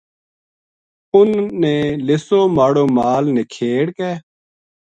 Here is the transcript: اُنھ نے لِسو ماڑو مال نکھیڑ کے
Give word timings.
اُنھ 1.13 1.37
نے 1.61 1.75
لِسو 2.05 2.41
ماڑو 2.55 2.85
مال 2.97 3.23
نکھیڑ 3.35 3.85
کے 3.97 4.11